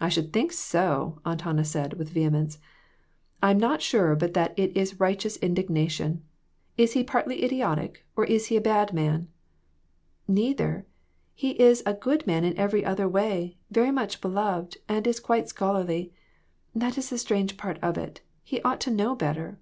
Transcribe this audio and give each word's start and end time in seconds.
"I 0.00 0.08
should 0.08 0.32
think 0.32 0.50
so!" 0.50 1.20
Aunt 1.24 1.42
Hannah 1.42 1.64
said, 1.64 1.92
with 1.98 2.08
vehemence. 2.10 2.58
"I'm 3.40 3.58
not 3.58 3.80
sure 3.80 4.16
but 4.16 4.34
that 4.34 4.58
is 4.58 4.98
righteous 4.98 5.36
indignation. 5.36 6.24
Is 6.76 6.94
he 6.94 7.04
partly 7.04 7.44
idiotic, 7.44 8.04
or 8.16 8.24
is 8.24 8.46
he 8.46 8.56
a 8.56 8.60
bad 8.60 8.92
man?" 8.92 9.28
"Neither. 10.26 10.84
He 11.32 11.50
is 11.62 11.84
a 11.86 11.94
good 11.94 12.26
man 12.26 12.42
in 12.42 12.58
every 12.58 12.84
other 12.84 13.08
way, 13.08 13.56
very 13.70 13.92
much 13.92 14.20
beloved 14.20 14.78
and 14.88 15.06
is 15.06 15.20
quite 15.20 15.48
scholarly. 15.48 16.12
That 16.74 16.98
is 16.98 17.10
the 17.10 17.16
strange 17.16 17.56
part 17.56 17.78
of 17.80 17.96
it, 17.96 18.22
he 18.42 18.60
ought 18.62 18.80
to 18.80 18.90
know 18.90 19.14
better." 19.14 19.60